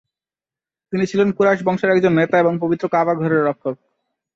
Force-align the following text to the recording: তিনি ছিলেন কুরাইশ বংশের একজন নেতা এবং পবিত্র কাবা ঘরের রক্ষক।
তিনি 0.93 1.03
ছিলেন 1.07 1.29
কুরাইশ 1.31 1.59
বংশের 1.63 1.93
একজন 1.93 2.13
নেতা 2.13 2.35
এবং 2.39 2.53
পবিত্র 2.61 2.85
কাবা 2.87 3.13
ঘরের 3.15 3.45
রক্ষক। 3.45 3.75